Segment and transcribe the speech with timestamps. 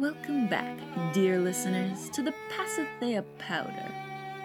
[0.00, 0.78] Welcome back,
[1.12, 3.92] dear listeners, to the Pasithea Powder.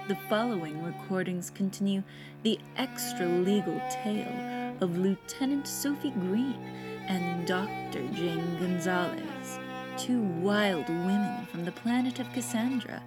[0.10, 2.04] The following recordings continue
[2.44, 6.60] the extra legal tale of Lieutenant Sophie Green
[7.08, 8.06] and Dr.
[8.14, 9.60] Jane Gonzalez,
[9.96, 13.02] two wild women from the planet of Cassandra,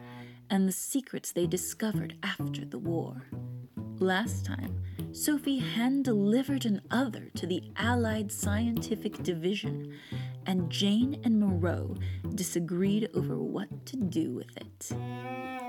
[0.49, 3.27] and the secrets they discovered after the war.
[3.99, 4.75] Last time,
[5.12, 9.93] Sophie hand delivered an other to the Allied Scientific Division,
[10.48, 11.95] and Jane and Moreau
[12.34, 14.91] disagreed over what to do with it.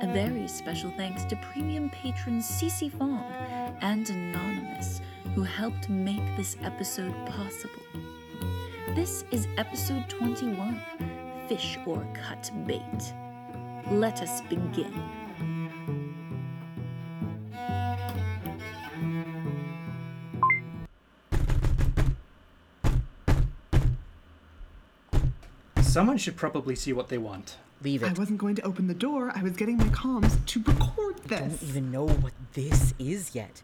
[0.01, 3.21] A very special thanks to premium patrons Cece Fong
[3.81, 5.01] and Anonymous,
[5.35, 7.83] who helped make this episode possible.
[8.95, 10.81] This is episode 21
[11.49, 13.13] Fish or Cut Bait.
[13.91, 15.28] Let us begin.
[25.99, 27.57] Someone should probably see what they want.
[27.83, 28.09] Leave it.
[28.11, 29.33] I wasn't going to open the door.
[29.35, 31.41] I was getting my comms to record this.
[31.41, 33.61] I don't even know what this is yet.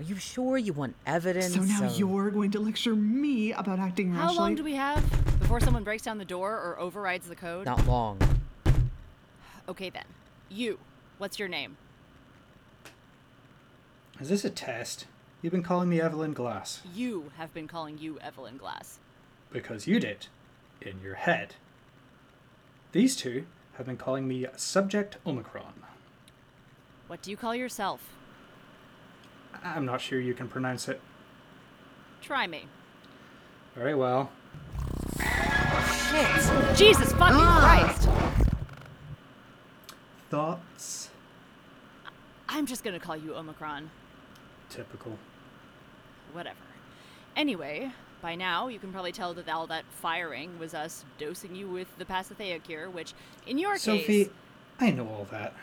[0.00, 1.54] Are you sure you want evidence?
[1.54, 4.36] So now of- you're going to lecture me about acting How rationally?
[4.36, 5.00] long do we have
[5.38, 7.66] before someone breaks down the door or overrides the code?
[7.66, 8.18] Not long.
[9.68, 10.06] Okay then.
[10.48, 10.80] You.
[11.18, 11.76] What's your name?
[14.18, 15.06] Is this a test?
[15.40, 18.98] You've been calling me Evelyn Glass You have been calling you Evelyn Glass.
[19.52, 20.26] because you did.
[20.82, 21.54] In your head.
[22.96, 23.44] These two
[23.74, 25.74] have been calling me Subject Omikron.
[27.08, 28.00] What do you call yourself?
[29.62, 30.98] I'm not sure you can pronounce it.
[32.22, 32.64] Try me.
[33.74, 34.30] Very well.
[35.18, 36.74] Shit!
[36.74, 37.84] Jesus fucking ah.
[37.84, 38.08] Christ!
[40.30, 41.10] Thoughts?
[42.48, 43.88] I'm just gonna call you Omikron.
[44.70, 45.18] Typical.
[46.32, 46.56] Whatever.
[47.36, 51.68] Anyway, by now you can probably tell that all that firing was us dosing you
[51.68, 53.14] with the Pasithea cure, which,
[53.46, 54.36] in your Sophie, case, Sophie,
[54.80, 55.54] I know all that.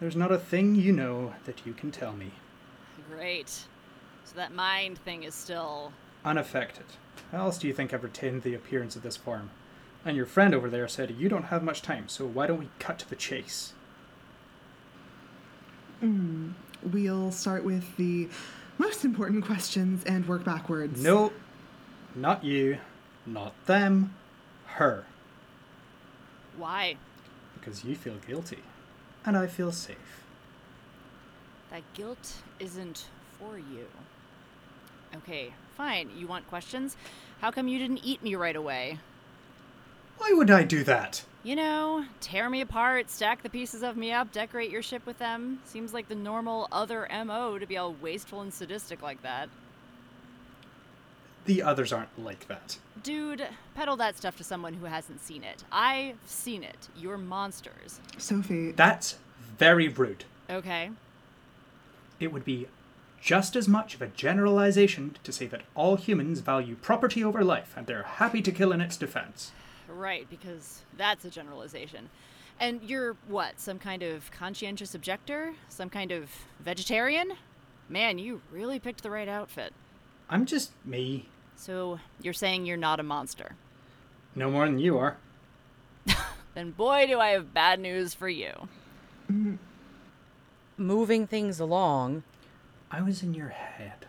[0.00, 2.30] There's not a thing you know that you can tell me.
[3.10, 3.48] great.
[4.24, 5.92] So that mind thing is still
[6.24, 6.84] Unaffected.
[7.32, 9.50] How else do you think I've retained the appearance of this form?
[10.04, 12.68] And your friend over there said you don't have much time, so why don't we
[12.78, 13.72] cut to the chase?
[16.00, 16.50] Hmm.
[16.82, 18.28] We'll start with the
[18.78, 21.02] most important questions and work backwards.
[21.02, 21.32] No,
[22.14, 22.78] not you,
[23.26, 24.14] not them,
[24.66, 25.04] her.
[26.56, 26.96] why
[27.54, 28.62] Because you feel guilty,
[29.24, 30.24] and I feel safe.
[31.70, 33.06] That guilt isn't
[33.38, 33.86] for you.
[35.16, 36.10] Okay, fine.
[36.16, 36.96] You want questions?
[37.40, 38.98] How come you didn't eat me right away?
[40.18, 41.24] Why would I do that?
[41.44, 45.18] You know, tear me apart, stack the pieces of me up, decorate your ship with
[45.18, 45.60] them.
[45.64, 49.48] Seems like the normal other MO to be all wasteful and sadistic like that.
[51.48, 52.76] The others aren't like that.
[53.02, 55.64] Dude, peddle that stuff to someone who hasn't seen it.
[55.72, 56.88] I've seen it.
[56.94, 58.00] You're monsters.
[58.18, 59.16] Sophie, That's
[59.56, 60.26] very rude.
[60.50, 60.90] Okay?
[62.20, 62.66] It would be
[63.18, 67.72] just as much of a generalization to say that all humans value property over life
[67.78, 69.52] and they're happy to kill in its defense.
[69.88, 72.10] Right, because that's a generalization.
[72.60, 73.58] And you're what?
[73.58, 75.54] Some kind of conscientious objector?
[75.70, 76.28] Some kind of
[76.60, 77.32] vegetarian?
[77.88, 79.72] Man, you really picked the right outfit.
[80.28, 83.56] I'm just me, So, you're saying you're not a monster.
[84.36, 85.16] no more than you are.
[86.54, 88.68] Then boy, do I have bad news for you.
[90.76, 92.22] Moving things along.
[92.90, 94.06] I was in your head.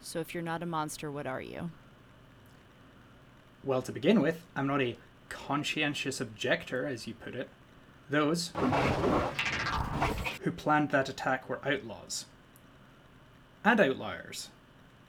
[0.00, 1.70] So, if you're not a monster, what are you?
[3.62, 4.96] Well, to begin with, I'm not a
[5.28, 7.48] conscientious objector, as you put it.
[8.08, 8.52] Those
[10.42, 12.24] who planned that attack were outlaws.
[13.64, 14.48] And outliers.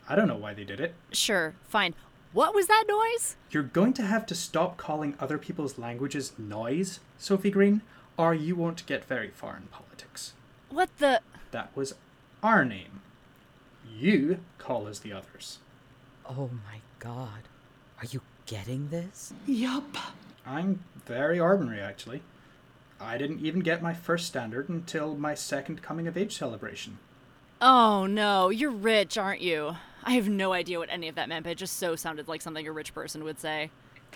[0.07, 0.93] I don't know why they did it.
[1.11, 1.95] Sure, fine.
[2.31, 3.37] What was that noise?
[3.49, 7.81] You're going to have to stop calling other people's languages noise, Sophie Green,
[8.17, 10.33] or you won't get very far in politics.
[10.69, 11.21] What the.
[11.51, 11.95] That was
[12.43, 13.01] our name.
[13.89, 15.59] You call as the others.
[16.29, 17.43] Oh my god.
[17.99, 19.33] Are you getting this?
[19.47, 19.97] yup.
[20.45, 22.21] I'm very ordinary, actually.
[22.99, 26.99] I didn't even get my first standard until my second coming of age celebration.
[27.61, 29.75] Oh no, you're rich, aren't you?
[30.05, 32.41] I have no idea what any of that meant, but it just so sounded like
[32.41, 33.71] something a rich person would say.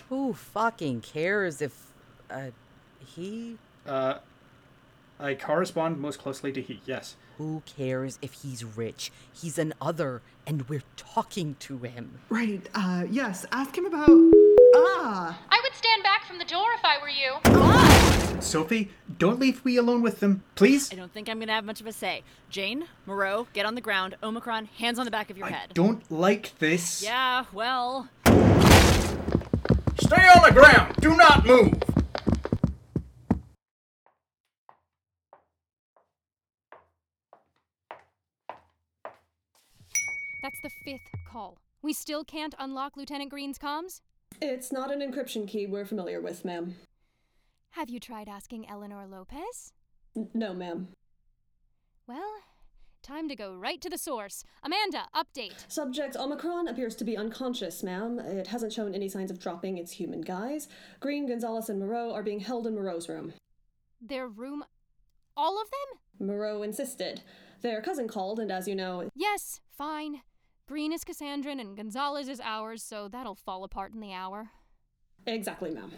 [0.08, 1.92] Who fucking cares if.
[2.30, 2.50] Uh.
[3.16, 3.56] He.
[3.86, 4.18] Uh,
[5.18, 7.16] I correspond most closely to he, yes.
[7.38, 9.10] Who cares if he's rich?
[9.32, 12.20] He's an other, and we're talking to him.
[12.28, 14.08] Right, uh, yes, ask him about.
[14.74, 15.38] Ah!
[15.50, 18.40] I would stand back from the door if I were you.
[18.40, 20.90] Sophie, don't leave me alone with them, please.
[20.92, 22.22] I don't think I'm gonna have much of a say.
[22.48, 24.16] Jane, Moreau, get on the ground.
[24.22, 25.70] Omikron, hands on the back of your I head.
[25.74, 27.02] don't like this.
[27.02, 28.08] Yeah, well,
[30.00, 30.94] Stay on the ground!
[31.00, 31.74] Do not move!
[40.42, 41.00] That's the fifth
[41.30, 41.58] call.
[41.82, 44.00] We still can't unlock Lieutenant Green's comms?
[44.40, 46.76] It's not an encryption key we're familiar with, ma'am.
[47.70, 49.72] Have you tried asking Eleanor Lopez?
[50.16, 50.88] N- no, ma'am.
[52.06, 52.40] Well,
[53.02, 54.42] time to go right to the source.
[54.62, 55.70] Amanda, update.
[55.70, 58.18] Subject Omikron appears to be unconscious, ma'am.
[58.18, 60.68] It hasn't shown any signs of dropping its human guise.
[61.00, 63.34] Green, Gonzalez, and Moreau are being held in Moreau's room.
[64.00, 64.64] Their room.
[65.36, 66.26] All of them?
[66.28, 67.22] Moreau insisted.
[67.62, 70.22] Their cousin called, and as you know, Yes, fine.
[70.70, 74.50] Green is Cassandran and Gonzalez is ours, so that'll fall apart in the hour.
[75.26, 75.90] exactly, ma'am.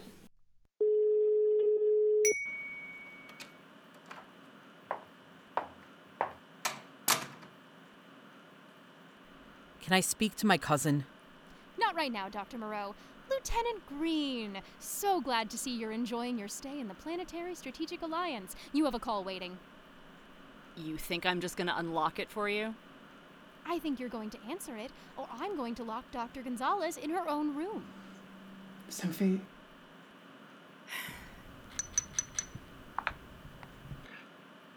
[9.83, 11.05] Can I speak to my cousin?
[11.77, 12.57] Not right now, Dr.
[12.57, 12.95] Moreau.
[13.29, 18.55] Lieutenant Green, so glad to see you're enjoying your stay in the Planetary Strategic Alliance.
[18.71, 19.55] You have a call waiting.
[20.75, 22.73] You think I'm just gonna unlock it for you?
[23.65, 26.41] I think you're going to answer it, or I'm going to lock Dr.
[26.41, 27.83] Gonzalez in her own room.
[28.89, 29.41] Sophie,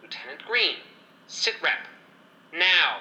[0.03, 0.77] Lieutenant Green,
[1.27, 1.79] sit rep.
[2.53, 3.01] Now.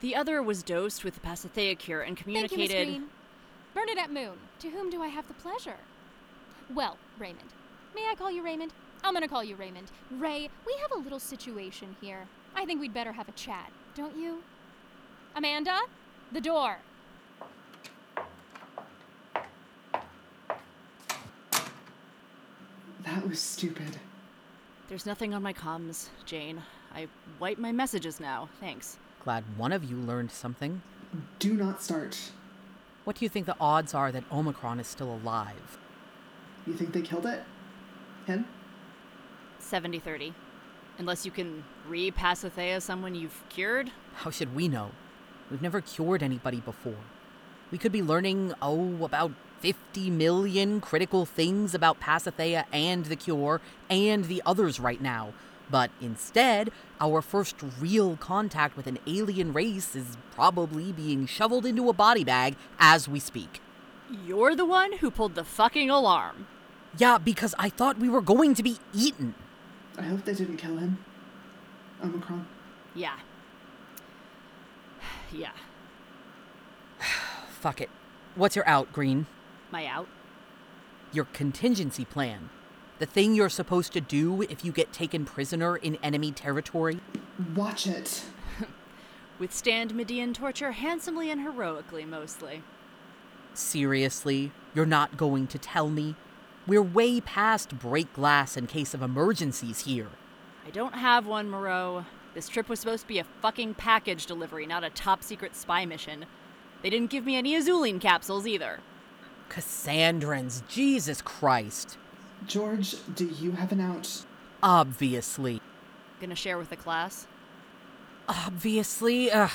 [0.00, 2.50] The other was dosed with the Pasithea cure and communicated.
[2.50, 3.00] Thank you, Miss communicated.
[3.00, 3.10] Green.
[3.74, 5.76] Bernadette Moon, to whom do I have the pleasure?
[6.74, 7.48] Well, Raymond.
[7.94, 8.72] May I call you Raymond?
[9.02, 9.90] I'm gonna call you Raymond.
[10.10, 12.26] Ray, we have a little situation here.
[12.54, 14.42] I think we'd better have a chat, don't you?
[15.34, 15.80] Amanda?
[16.32, 16.78] The door.
[23.22, 23.98] that was stupid.
[24.88, 26.62] There's nothing on my comms, Jane.
[26.94, 27.08] I
[27.38, 28.48] wipe my messages now.
[28.60, 28.98] Thanks.
[29.22, 30.82] Glad one of you learned something.
[31.38, 32.32] Do not start.
[33.04, 35.78] What do you think the odds are that Omikron is still alive?
[36.66, 37.42] You think they killed it?
[38.26, 38.46] Him?
[39.58, 40.34] 70 30.
[40.98, 43.90] Unless you can re Pasithea someone you've cured?
[44.14, 44.90] How should we know?
[45.50, 47.04] We've never cured anybody before.
[47.70, 53.60] We could be learning, oh, about 50 million critical things about Pasithea and the cure
[53.88, 55.32] and the others right now.
[55.70, 61.88] But instead, our first real contact with an alien race is probably being shoveled into
[61.88, 63.60] a body bag as we speak.
[64.10, 66.46] You're the one who pulled the fucking alarm.
[66.98, 69.34] Yeah, because I thought we were going to be eaten.
[69.96, 70.98] I hope they didn't kill him.
[72.02, 72.44] Omikron.
[72.94, 73.16] Yeah.
[75.32, 75.52] Yeah.
[77.48, 77.90] Fuck it.
[78.34, 79.26] What's your out, Green?
[79.70, 80.08] My out?
[81.12, 82.50] Your contingency plan.
[82.98, 87.00] The thing you're supposed to do if you get taken prisoner in enemy territory.
[87.54, 88.24] Watch it.
[89.38, 92.62] Withstand Median torture handsomely and heroically, mostly.
[93.54, 96.14] Seriously, you're not going to tell me?
[96.66, 100.08] We're way past break glass in case of emergencies here.
[100.64, 102.04] I don't have one, Moreau.
[102.34, 105.84] This trip was supposed to be a fucking package delivery, not a top secret spy
[105.84, 106.26] mission.
[106.82, 108.80] They didn't give me any Azuline capsules either.
[109.48, 111.98] Cassandrans, Jesus Christ.
[112.46, 114.24] George, do you have an out?
[114.62, 115.60] Obviously.
[116.20, 117.26] Gonna share with the class?
[118.28, 119.50] Obviously, ugh.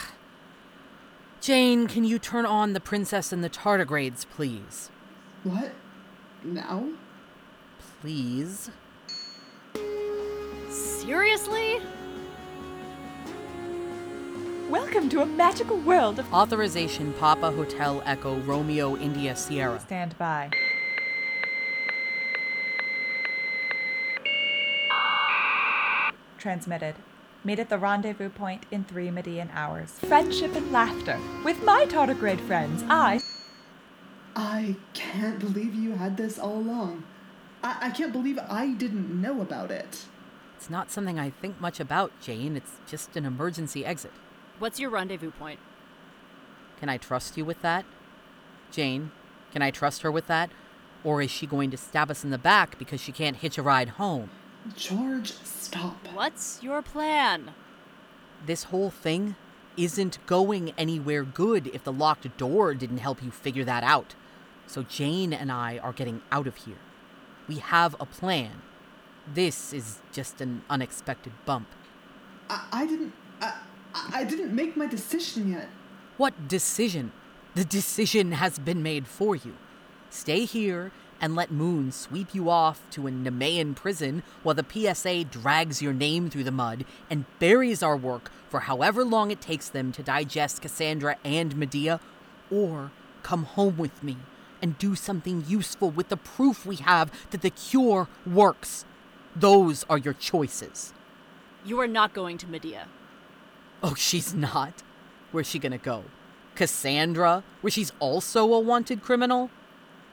[1.42, 4.92] Jane, can you turn on the princess and the tardigrades, please?
[5.44, 5.72] What?
[6.44, 6.90] Now?
[8.02, 8.70] Please?
[10.70, 11.80] Seriously?
[14.70, 16.34] Welcome to a magical world of.
[16.34, 19.80] Authorization Papa Hotel Echo Romeo India Sierra.
[19.80, 20.52] Stand by.
[26.38, 26.96] Transmitted.
[27.46, 29.92] Meet at the rendezvous point in three Median hours.
[30.00, 31.18] Friendship and laughter.
[31.46, 33.22] With my tardigrade friends, I.
[34.36, 37.06] I can't believe you had this all along.
[37.64, 40.08] I, I can't believe I didn't know about it.
[40.58, 42.58] It's not something I think much about, Jane.
[42.58, 44.12] It's just an emergency exit.
[44.60, 45.60] What's your rendezvous point?
[46.80, 47.86] Can I trust you with that?
[48.72, 49.12] Jane,
[49.52, 50.50] can I trust her with that?
[51.04, 53.64] Or is she going to stab us in the back because she can't hitch a
[53.64, 54.30] ride home?
[54.76, 55.96] George, stop.
[56.14, 57.52] What's your plan?
[58.46, 59.36] This whole thing
[59.78, 64.16] isn't going anywhere good if the locked door didn't help you figure that out.
[64.66, 66.80] So Jane and I are getting out of here.
[67.48, 68.62] We have a plan.
[69.32, 71.68] This is just an unexpected bump.
[72.50, 73.14] I, I didn't.
[73.94, 75.70] I, I didn't make my decision yet.
[76.18, 77.12] What decision?
[77.56, 79.56] The decision has been made for you.
[80.10, 85.26] Stay here and let Moon sweep you off to a Nemean prison while the PSA
[85.26, 89.70] drags your name through the mud and buries our work for however long it takes
[89.70, 92.00] them to digest Cassandra and Medea,
[92.52, 92.92] or
[93.24, 94.18] come home with me
[94.62, 98.86] and do something useful with the proof we have that the cure works.
[99.36, 100.94] Those are your choices.
[101.66, 102.88] You are not going to Medea.
[103.84, 104.84] Oh, she's not.
[105.32, 106.04] Where's she gonna go?
[106.56, 109.52] Cassandra, where she's also a wanted criminal?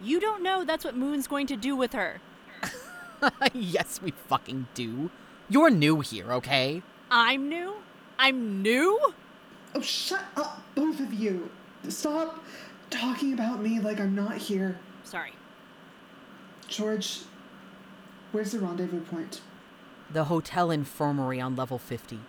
[0.00, 2.20] You don't know that's what Moon's going to do with her.
[3.54, 5.10] yes, we fucking do.
[5.48, 6.82] You're new here, okay?
[7.10, 7.76] I'm new?
[8.18, 9.14] I'm new?
[9.74, 11.50] Oh, shut up, both of you.
[11.88, 12.44] Stop
[12.90, 14.78] talking about me like I'm not here.
[15.02, 15.32] Sorry.
[16.68, 17.20] George,
[18.32, 19.40] where's the rendezvous point?
[20.10, 22.20] The hotel infirmary on level 50.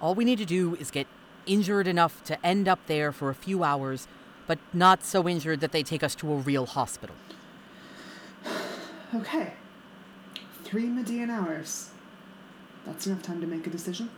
[0.00, 1.06] All we need to do is get
[1.46, 4.06] injured enough to end up there for a few hours,
[4.46, 7.16] but not so injured that they take us to a real hospital.
[9.14, 9.54] Okay.
[10.64, 11.88] Three Median hours.
[12.84, 14.10] That's enough time to make a decision.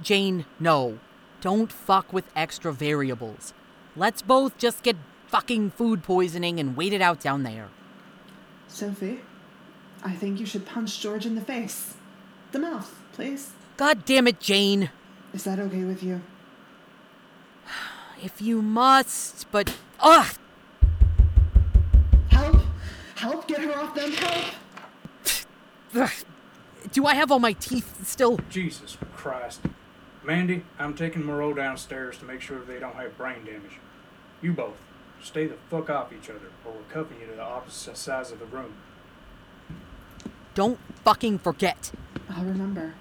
[0.00, 1.00] Jane, no.
[1.40, 3.52] Don't fuck with extra variables.
[3.96, 4.94] Let's both just get
[5.26, 7.70] fucking food poisoning and wait it out down there.
[8.68, 9.20] Sophie,
[10.04, 11.94] I think you should punch George in the face.
[12.52, 13.50] The mouth, please.
[13.76, 14.90] God damn it, Jane.
[15.32, 16.20] Is that okay with you?
[18.22, 19.74] If you must, but.
[20.00, 20.26] Ugh!
[22.30, 22.60] Help!
[23.16, 23.48] Help!
[23.48, 24.12] Get her off them!
[25.92, 26.10] Help!
[26.92, 28.38] Do I have all my teeth still?
[28.48, 29.60] Jesus Christ.
[30.24, 33.78] Mandy, I'm taking Moreau downstairs to make sure they don't have brain damage.
[34.42, 34.76] You both,
[35.22, 38.38] stay the fuck off each other, or we're cuffing you to the opposite sides of
[38.38, 38.74] the room.
[40.54, 41.92] Don't fucking forget.
[42.28, 42.94] I'll remember.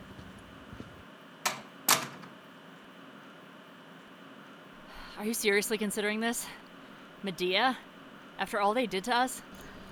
[5.19, 6.47] Are you seriously considering this?
[7.23, 7.77] Medea?
[8.39, 9.41] After all they did to us?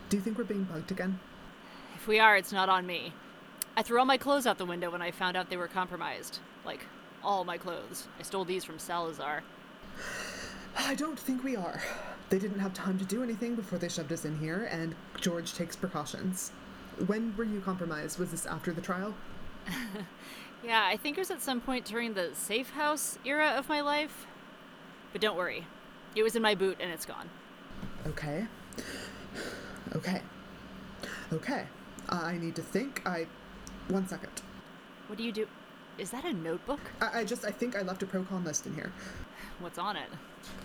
[0.07, 1.19] Do you think we're being bugged again?
[1.95, 3.11] If we are, it's not on me.
[3.75, 6.39] I threw all my clothes out the window when I found out they were compromised.
[6.65, 6.79] Like,
[7.25, 8.07] all my clothes.
[8.17, 9.43] I stole these from Salazar.
[10.77, 11.81] I don't think we are.
[12.29, 15.53] They didn't have time to do anything before they shoved us in here, and George
[15.55, 16.53] takes precautions.
[17.05, 18.17] When were you compromised?
[18.17, 19.13] Was this after the trial?
[20.63, 23.81] yeah, I think it was at some point during the safe house era of my
[23.81, 24.25] life.
[25.11, 25.65] But don't worry,
[26.15, 27.29] it was in my boot and it's gone.
[28.07, 28.45] Okay.
[29.95, 30.21] Okay.
[31.33, 31.65] Okay.
[32.09, 33.01] I need to think.
[33.05, 33.27] I.
[33.89, 34.31] One second.
[35.07, 35.47] What do you do?
[35.97, 36.79] Is that a notebook?
[37.01, 37.45] I, I just.
[37.45, 38.91] I think I left a pro-con list in here.
[39.59, 40.09] What's on it?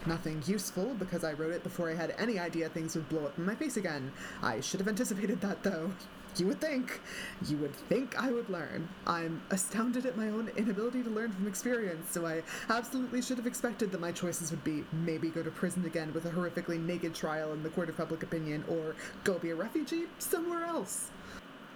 [0.06, 3.38] Nothing useful because I wrote it before I had any idea things would blow up
[3.38, 4.12] in my face again.
[4.42, 5.90] I should have anticipated that though.
[6.36, 7.00] You would think.
[7.46, 8.88] You would think I would learn.
[9.06, 13.46] I'm astounded at my own inability to learn from experience, so I absolutely should have
[13.46, 17.14] expected that my choices would be maybe go to prison again with a horrifically naked
[17.14, 21.10] trial in the court of public opinion, or go be a refugee somewhere else.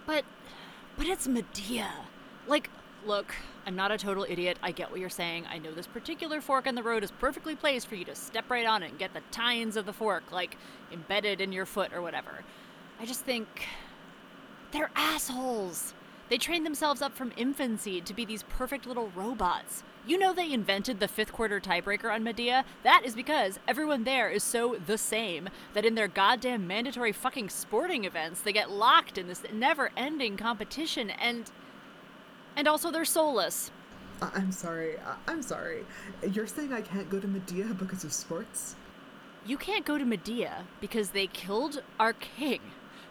[0.05, 0.25] But.
[0.97, 1.91] But it's Medea.
[2.47, 2.71] Like,
[3.05, 3.35] look,
[3.67, 4.57] I'm not a total idiot.
[4.63, 5.45] I get what you're saying.
[5.47, 8.49] I know this particular fork in the road is perfectly placed for you to step
[8.49, 10.57] right on it and get the tines of the fork, like,
[10.91, 12.43] embedded in your foot or whatever.
[12.99, 13.67] I just think.
[14.71, 15.93] They're assholes.
[16.29, 19.83] They trained themselves up from infancy to be these perfect little robots.
[20.05, 22.65] You know they invented the fifth quarter tiebreaker on Medea?
[22.83, 27.49] That is because everyone there is so the same that in their goddamn mandatory fucking
[27.49, 31.49] sporting events, they get locked in this never ending competition and.
[32.55, 33.71] And also they're soulless.
[34.21, 34.95] I'm sorry.
[35.27, 35.85] I'm sorry.
[36.31, 38.75] You're saying I can't go to Medea because of sports?
[39.45, 42.59] You can't go to Medea because they killed our king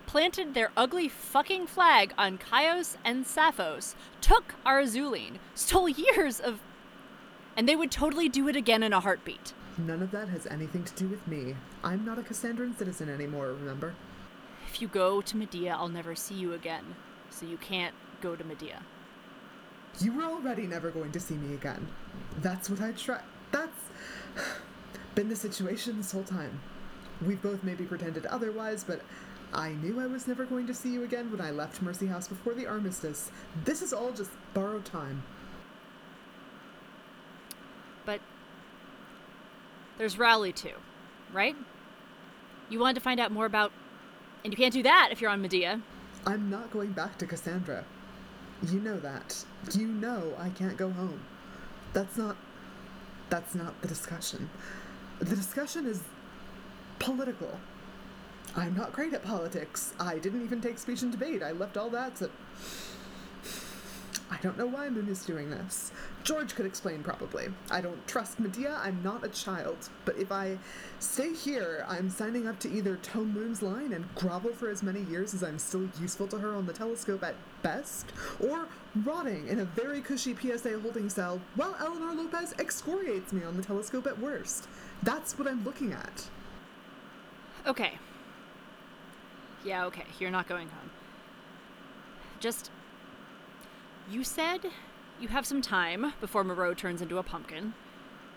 [0.07, 6.61] planted their ugly fucking flag on Chios and Sappho's, took our Azuline, stole years of.
[7.57, 9.53] And they would totally do it again in a heartbeat.
[9.79, 11.55] None of that has anything to do with me.
[11.85, 13.95] I'm not a Cassandran citizen anymore, remember?
[14.69, 16.95] If you go to Medea, I'll never see you again.
[17.31, 18.83] So you can't go to Medea.
[20.01, 21.87] You were already never going to see me again.
[22.41, 23.21] That's what I try.
[23.53, 23.81] That's
[25.15, 26.61] been the situation this whole time.
[27.25, 29.01] We've both maybe pretended otherwise, but
[29.53, 32.29] I knew I was never going to see you again when I left Mercy House
[32.29, 33.31] before the armistice.
[33.65, 35.23] This is all just borrowed time.
[38.05, 38.21] But
[39.99, 40.75] there's Rowley too,
[41.33, 41.57] right?
[42.69, 43.73] You wanted to find out more about.
[44.45, 45.81] And you can't do that if you're on Medea.
[46.27, 47.85] I'm not going back to Cassandra.
[48.71, 49.45] You know that.
[49.73, 51.21] You know I can't go home.
[51.93, 52.37] That's not.
[53.31, 54.49] That's not the discussion.
[55.19, 56.03] The discussion is
[56.99, 57.59] political.
[58.57, 59.93] I'm not great at politics.
[60.01, 61.43] I didn't even take speech and debate.
[61.43, 62.31] I left all that to.
[64.29, 65.93] I don't know why Moon is doing this.
[66.25, 67.47] George could explain probably.
[67.71, 69.77] I don't trust Medea, I'm not a child.
[70.05, 70.59] But if I
[70.99, 75.03] stay here, I'm signing up to either toe Moon's line and grovel for as many
[75.03, 78.07] years as I'm still useful to her on the telescope at best,
[78.41, 78.67] or
[79.05, 83.63] rotting in a very cushy PSA holding cell while Eleanor Lopez excoriates me on the
[83.63, 84.67] telescope at worst.
[85.05, 86.25] That's what I'm looking at.
[87.67, 87.99] Okay,
[89.67, 90.91] Yeah, okay, you're not going home.
[92.39, 92.71] Just.
[94.09, 94.61] You said
[95.19, 97.75] you have some time before Moreau turns into a pumpkin.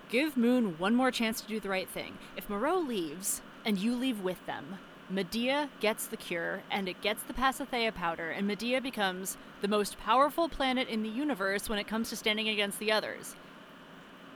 [0.09, 2.17] Give Moon one more chance to do the right thing.
[2.35, 7.21] If Moreau leaves, and you leave with them, Medea gets the cure, and it gets
[7.21, 11.87] the Pasithea powder, and Medea becomes the most powerful planet in the universe when it
[11.87, 13.35] comes to standing against the others.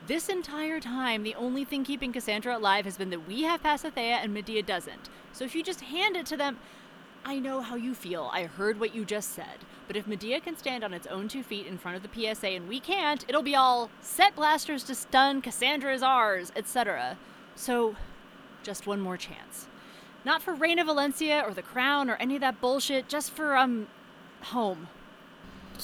[0.05, 4.19] This entire time, the only thing keeping Cassandra alive has been that we have Pasithea
[4.21, 5.09] and Medea doesn't.
[5.31, 6.59] So if you just hand it to them,
[7.25, 8.29] I know how you feel.
[8.33, 9.59] I heard what you just said.
[9.87, 12.47] But if Medea can stand on its own two feet in front of the PSA
[12.47, 17.17] and we can't, it'll be all set blasters to stun, Cassandra is ours, etc.
[17.55, 17.95] So,
[18.61, 19.67] just one more chance.
[20.25, 23.87] Not for Reina Valencia or the Crown or any of that bullshit, just for, um,
[24.41, 24.87] home.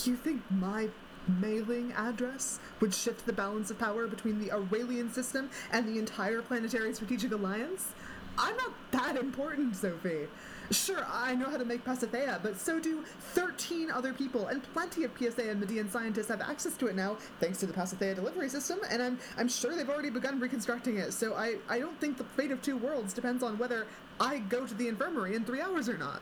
[0.04, 0.90] Do you think my
[1.28, 6.42] mailing address would shift the balance of power between the Aurelian system and the entire
[6.42, 7.94] planetary strategic alliance?
[8.38, 10.28] I'm not that important, Sophie.
[10.72, 15.04] Sure, I know how to make Pasithea, but so do 13 other people, and plenty
[15.04, 18.50] of PSA and Median scientists have access to it now, thanks to the Pasithea delivery
[18.50, 22.18] system, and I'm, I'm sure they've already begun reconstructing it, so I, I don't think
[22.18, 23.88] the fate of two worlds depends on whether
[24.20, 26.22] I go to the infirmary in three hours or not.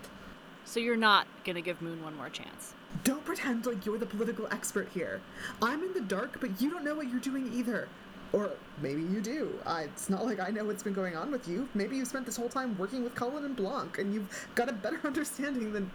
[0.63, 2.73] So you're not gonna give Moon one more chance.
[3.03, 5.21] Don't pretend like you're the political expert here.
[5.61, 7.89] I'm in the dark, but you don't know what you're doing either.
[8.33, 9.53] Or maybe you do.
[9.65, 11.67] I, it's not like I know what's been going on with you.
[11.73, 14.73] Maybe you spent this whole time working with Cullen and Blanc, and you've got a
[14.73, 15.91] better understanding than.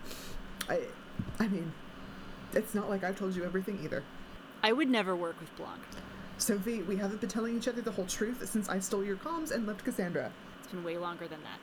[0.69, 0.81] I.
[1.39, 1.71] I mean,
[2.55, 4.03] it's not like I've told you everything either.
[4.63, 5.81] I would never work with Blanc.
[6.39, 9.53] Sophie, we haven't been telling each other the whole truth since I stole your comms
[9.53, 10.33] and left Cassandra.
[10.61, 11.59] It's been way longer than that.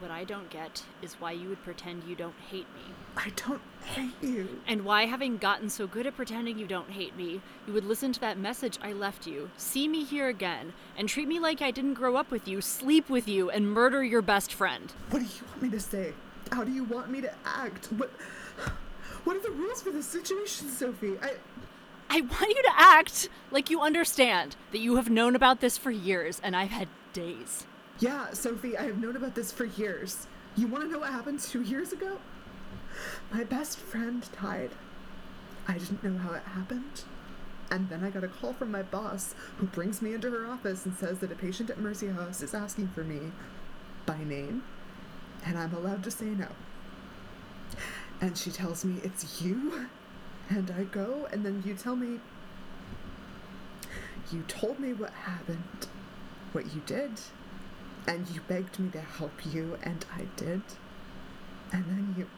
[0.00, 2.82] What I don't get is why you would pretend you don't hate me.
[3.16, 4.60] I don't hate you.
[4.66, 8.12] And why, having gotten so good at pretending you don't hate me, you would listen
[8.12, 11.70] to that message I left you, see me here again, and treat me like I
[11.70, 14.92] didn't grow up with you, sleep with you, and murder your best friend.
[15.10, 16.12] What do you want me to say?
[16.52, 17.86] How do you want me to act?
[17.86, 18.10] What.
[19.24, 21.14] What are the rules for this situation, Sophie?
[21.22, 21.34] I.
[22.10, 25.90] I want you to act like you understand that you have known about this for
[25.90, 27.66] years, and I've had days.
[28.00, 30.26] Yeah, Sophie, I have known about this for years.
[30.56, 32.18] You want to know what happened two years ago?
[33.32, 34.70] My best friend died.
[35.68, 37.02] I didn't know how it happened.
[37.70, 40.84] And then I got a call from my boss, who brings me into her office
[40.84, 43.32] and says that a patient at Mercy House is asking for me
[44.06, 44.62] by name,
[45.44, 46.48] and I'm allowed to say no.
[48.20, 49.86] And she tells me it's you,
[50.50, 52.20] and I go, and then you tell me.
[54.32, 55.86] You told me what happened,
[56.52, 57.12] what you did,
[58.06, 60.62] and you begged me to help you, and I did.
[61.72, 62.28] And then you.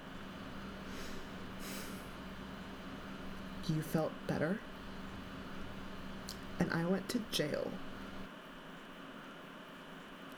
[3.75, 4.61] You felt better.
[6.59, 7.71] And I went to jail.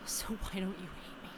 [0.06, 1.28] So why don't you hate me?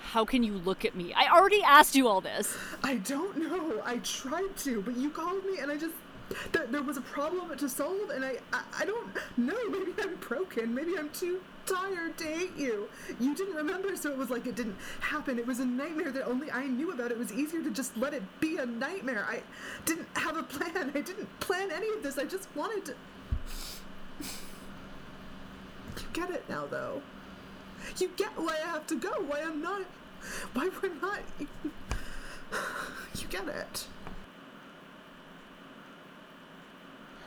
[0.00, 1.12] How can you look at me?
[1.14, 2.56] I already asked you all this.
[2.84, 3.82] I don't know.
[3.84, 5.94] I tried to, but you called me and I just.
[6.52, 8.62] Th- there was a problem to solve, and I, I.
[8.80, 9.58] I don't know.
[9.70, 10.74] Maybe I'm broken.
[10.74, 12.88] Maybe I'm too tired to hate you.
[13.20, 15.38] You didn't remember, so it was like it didn't happen.
[15.38, 17.10] It was a nightmare that only I knew about.
[17.10, 19.26] It was easier to just let it be a nightmare.
[19.28, 19.42] I
[19.84, 20.92] didn't have a plan.
[20.94, 22.18] I didn't plan any of this.
[22.18, 22.94] I just wanted to.
[25.98, 27.02] You get it now, though.
[27.98, 29.10] You get why I have to go.
[29.26, 29.82] Why I'm not.
[30.54, 31.20] Why we're not.
[33.20, 33.86] You get it.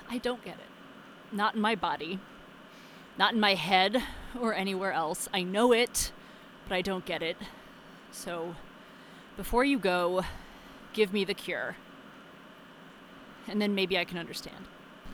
[0.10, 1.36] I don't get it.
[1.36, 2.20] Not in my body.
[3.20, 4.02] Not in my head
[4.40, 5.28] or anywhere else.
[5.34, 6.14] I know it,
[6.68, 7.36] but I don't get it.
[8.12, 8.56] So,
[9.36, 10.24] before you go,
[10.94, 11.76] give me the cure.
[13.46, 14.66] And then maybe I can understand.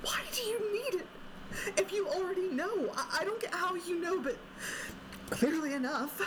[0.03, 1.07] Why do you need it?
[1.77, 4.37] If you already know, I, I don't get how you know, but
[5.31, 6.21] clearly enough.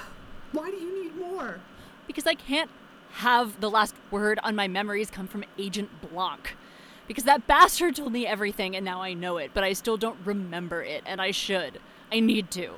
[0.50, 1.60] Why do you need more?
[2.08, 2.70] Because I can't
[3.12, 6.56] have the last word on my memories come from Agent Blanc.
[7.08, 10.18] Because that bastard told me everything and now I know it, but I still don't
[10.24, 11.80] remember it, and I should.
[12.12, 12.74] I need to.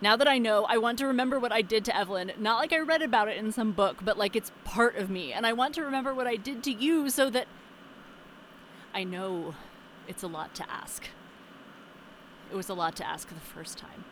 [0.00, 2.72] Now that I know, I want to remember what I did to Evelyn, not like
[2.72, 5.32] I read about it in some book, but like it's part of me.
[5.32, 7.46] And I want to remember what I did to you so that.
[8.94, 9.54] I know
[10.08, 11.08] it's a lot to ask.
[12.50, 14.04] It was a lot to ask the first time.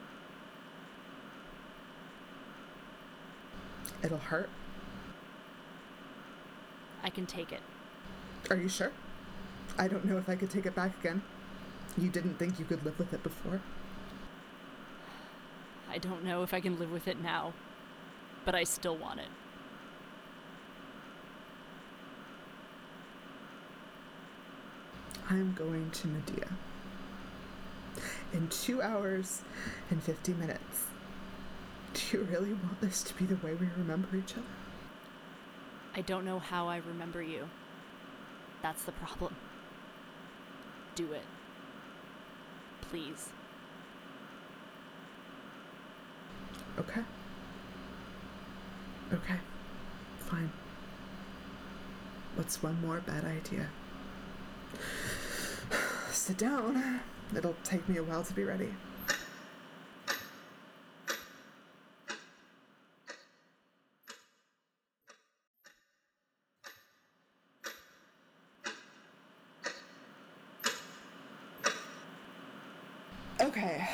[4.03, 4.50] It'll hurt.
[7.03, 7.61] I can take it.
[8.50, 8.92] Are you sure?
[9.78, 11.22] I don't know if I could take it back again.
[11.98, 13.60] You didn't think you could live with it before.
[15.90, 17.52] I don't know if I can live with it now,
[18.44, 19.28] but I still want it.
[25.30, 26.48] I'm going to Medea.
[28.32, 29.42] In two hours
[29.90, 30.84] and 50 minutes.
[31.94, 34.42] Do you really want this to be the way we remember each other?
[35.94, 37.48] I don't know how I remember you.
[38.62, 39.37] That's the problem.
[40.94, 41.22] Do it.
[42.83, 43.30] Please.
[46.78, 47.00] Okay.
[49.12, 49.35] Okay.
[50.20, 50.52] Fine.
[52.37, 53.68] What's one more bad idea?
[56.11, 57.00] Sit down.
[57.37, 58.72] It'll take me a while to be ready.
[73.40, 73.88] Okay.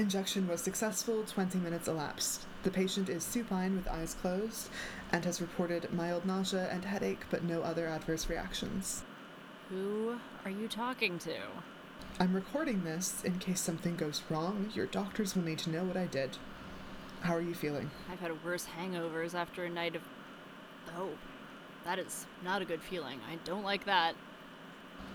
[0.00, 2.46] Injection was successful, 20 minutes elapsed.
[2.62, 4.70] The patient is supine with eyes closed
[5.12, 9.02] and has reported mild nausea and headache, but no other adverse reactions.
[9.68, 11.36] Who are you talking to?
[12.18, 14.70] I'm recording this in case something goes wrong.
[14.74, 16.38] Your doctors will need to know what I did.
[17.20, 17.90] How are you feeling?
[18.10, 20.02] I've had worse hangovers after a night of.
[20.96, 21.10] Oh,
[21.84, 23.20] that is not a good feeling.
[23.30, 24.14] I don't like that.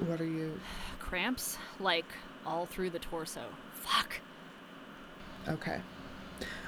[0.05, 0.59] What are you.
[0.99, 1.57] Cramps?
[1.79, 2.05] Like
[2.45, 3.45] all through the torso.
[3.73, 4.21] Fuck.
[5.47, 5.81] Okay.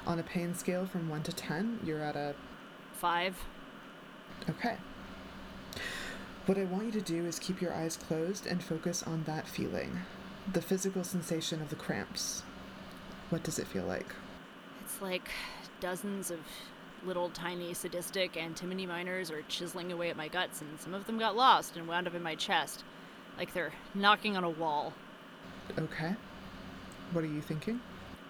[0.06, 2.34] On a pain scale from 1 to 10, you're at a.
[2.92, 3.36] Five.
[4.48, 4.76] Okay.
[6.46, 9.46] What I want you to do is keep your eyes closed and focus on that
[9.46, 10.00] feeling
[10.52, 12.42] the physical sensation of the cramps.
[13.30, 14.06] What does it feel like?
[14.82, 15.28] It's like
[15.80, 16.38] dozens of
[17.04, 21.18] little tiny sadistic antimony miners are chiseling away at my guts, and some of them
[21.18, 22.84] got lost and wound up in my chest.
[23.36, 24.94] Like they're knocking on a wall.
[25.78, 26.14] Okay.
[27.12, 27.80] What are you thinking?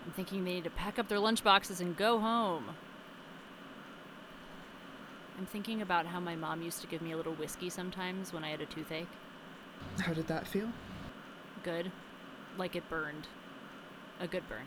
[0.09, 2.71] I'm thinking they need to pack up their lunchboxes and go home.
[5.39, 8.43] I'm thinking about how my mom used to give me a little whiskey sometimes when
[8.43, 9.11] I had a toothache.
[10.01, 10.71] How did that feel?
[11.63, 11.93] Good.
[12.57, 13.29] Like it burned.
[14.19, 14.65] A good burn.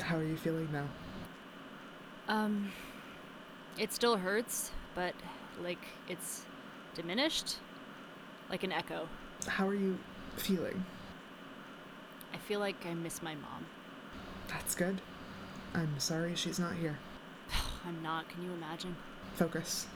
[0.00, 0.88] How are you feeling now?
[2.26, 2.72] Um,
[3.76, 5.12] it still hurts, but
[5.62, 6.46] like it's
[6.94, 7.56] diminished.
[8.48, 9.10] Like an echo.
[9.46, 9.98] How are you
[10.36, 10.86] feeling?
[12.32, 13.66] I feel like I miss my mom.
[14.48, 15.00] That's good.
[15.74, 16.98] I'm sorry she's not here.
[17.86, 18.96] I'm not, can you imagine?
[19.36, 19.86] Focus.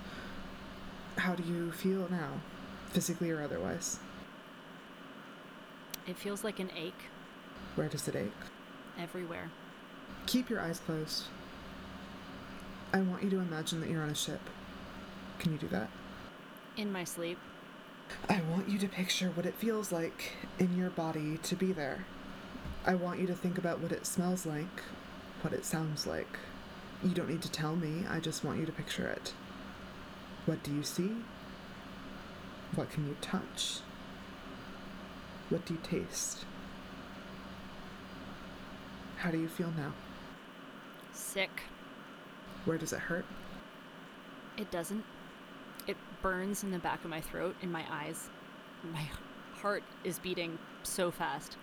[1.17, 2.41] How do you feel now?
[2.91, 3.99] Physically or otherwise?
[6.07, 7.05] It feels like an ache
[7.75, 8.33] Where does it ache?
[8.99, 9.51] everywhere.
[10.27, 11.25] Keep your eyes closed.
[12.93, 14.41] I want you to imagine that you're on a ship.
[15.39, 15.89] Can you do that?
[16.77, 17.39] In my sleep.
[18.29, 22.05] I want you to picture what it feels like in your body to be there.
[22.85, 24.83] I want you to think about what it smells like,
[25.43, 26.39] what it sounds like.
[27.03, 29.35] You don't need to tell me, I just want you to picture it.
[30.47, 31.13] What do you see?
[32.75, 33.79] What can you touch?
[35.49, 36.45] What do you taste?
[39.19, 39.93] How do you feel now?
[41.13, 41.63] Sick.
[42.65, 43.27] Where does it hurt?
[44.57, 45.05] It doesn't.
[45.87, 48.29] It burns in the back of my throat, in my eyes.
[48.93, 49.09] My
[49.55, 51.57] heart is beating so fast.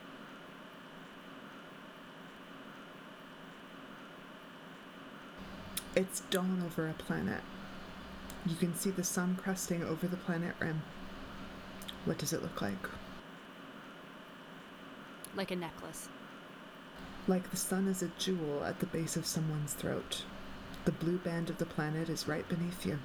[5.99, 7.41] It's dawn over a planet.
[8.45, 10.81] You can see the sun cresting over the planet rim.
[12.05, 12.87] What does it look like?
[15.35, 16.07] Like a necklace.
[17.27, 20.23] Like the sun is a jewel at the base of someone's throat.
[20.85, 22.99] The blue band of the planet is right beneath you.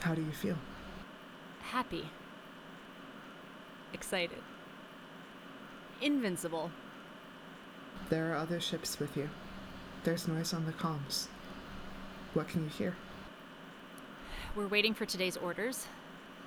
[0.00, 0.56] How do you feel?
[1.60, 2.08] Happy.
[3.92, 4.42] Excited.
[6.00, 6.70] Invincible.
[8.08, 9.28] There are other ships with you.
[10.04, 11.26] There's noise on the comms.
[12.34, 12.96] What can you hear?
[14.56, 15.86] We're waiting for today's orders.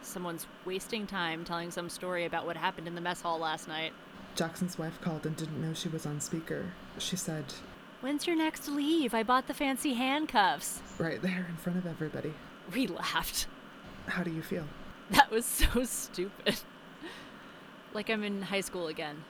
[0.01, 3.93] Someone's wasting time telling some story about what happened in the mess hall last night.
[4.35, 6.65] Jackson's wife called and didn't know she was on speaker.
[6.99, 7.45] She said,
[8.01, 9.13] When's your next leave?
[9.13, 10.81] I bought the fancy handcuffs.
[10.99, 12.33] right there in front of everybody.
[12.73, 13.47] We laughed.
[14.07, 14.65] How do you feel?
[15.11, 16.59] That was so stupid.
[17.93, 19.23] like I'm in high school again.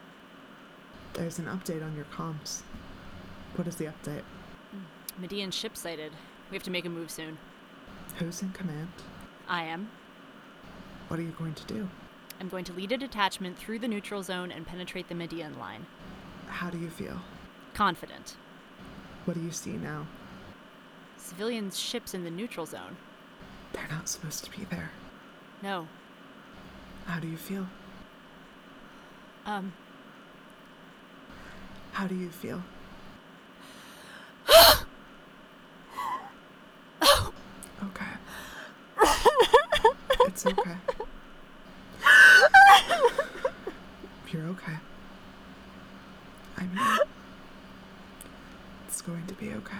[1.13, 2.61] There's an update on your comms.
[3.55, 4.23] What is the update?
[4.71, 5.21] Hmm.
[5.21, 6.13] Median ship sighted.
[6.49, 7.37] We have to make a move soon.
[8.17, 8.89] Who's in command?
[9.47, 9.89] I am.
[11.07, 11.87] What are you going to do?
[12.39, 15.85] I'm going to lead a detachment through the neutral zone and penetrate the Median line.
[16.47, 17.19] How do you feel?
[17.73, 18.35] Confident.
[19.25, 20.07] What do you see now?
[21.17, 22.95] Civilian ships in the neutral zone.
[23.73, 24.91] They're not supposed to be there.
[25.61, 25.87] No.
[27.05, 27.67] How do you feel?
[29.45, 29.73] Um,
[31.93, 32.61] How do you feel?
[40.37, 40.69] It's okay.
[44.31, 44.77] You're okay.
[46.55, 46.99] I mean,
[48.87, 49.77] it's going to be okay.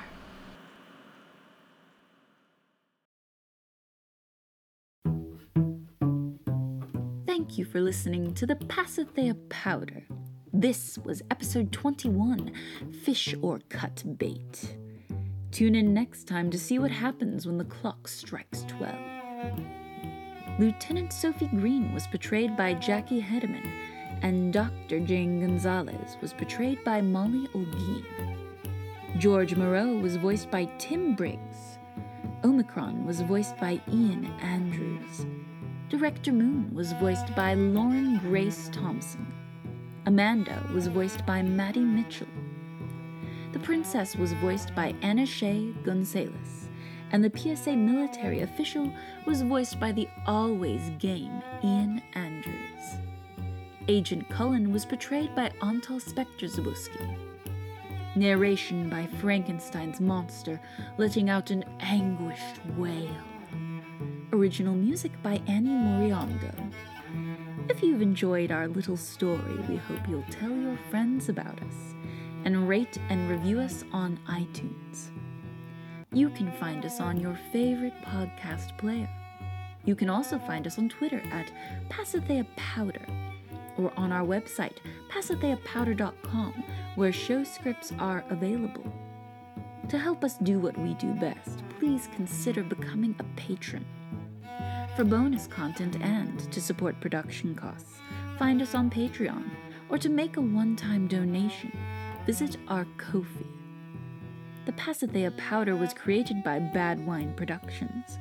[7.28, 10.08] Thank you for listening to the Pasithea Powder.
[10.52, 12.52] This was episode 21
[13.04, 14.76] Fish or Cut Bait.
[15.52, 18.96] Tune in next time to see what happens when the clock strikes 12.
[20.60, 23.72] Lieutenant Sophie Green was portrayed by Jackie Hedeman,
[24.24, 25.00] and Dr.
[25.00, 28.04] Jane Gonzalez was portrayed by Molly Olguin.
[29.20, 31.78] George Moreau was voiced by Tim Briggs.
[32.42, 35.28] Omikron was voiced by Ian Andrews.
[35.90, 39.32] Director Moon was voiced by Lauren Grace Thompson.
[40.08, 42.28] Amanda was voiced by Mattie Mitchell.
[43.54, 46.67] The princess was voiced by Anna Shea Gunsalus,
[47.12, 48.92] and the PSA military official
[49.26, 52.98] was voiced by the always game Ian Andrews.
[53.88, 56.50] Agent Cullen was portrayed by Antal Spector.
[58.16, 60.60] Narration by Frankenstein's monster
[60.98, 63.16] letting out an anguished wail.
[64.34, 66.54] Original music by Annie Moriondo.
[67.70, 71.96] If you've enjoyed our little story, we hope you'll tell your friends about us
[72.44, 75.12] and rate and review us on iTunes.
[76.14, 79.10] You can find us on your favorite podcast player.
[79.84, 81.52] You can also find us on Twitter at
[81.90, 83.06] Pasithea Powder
[83.78, 84.78] or on our website,
[85.10, 86.64] pasitheapowder.com,
[86.96, 88.92] where show scripts are available.
[89.90, 93.86] To help us do what we do best, please consider becoming a patron.
[94.96, 98.00] For bonus content and to support production costs,
[98.40, 99.50] find us on Patreon,
[99.90, 101.72] or to make a one time donation,
[102.26, 103.57] visit our Ko-fi.
[104.68, 108.20] The Pasithea powder was created by Bad Wine Productions.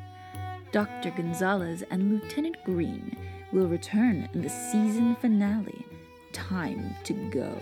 [0.71, 1.11] Dr.
[1.11, 3.17] Gonzalez and Lieutenant Green
[3.53, 5.85] will return in the season finale.
[6.33, 7.53] Time to go.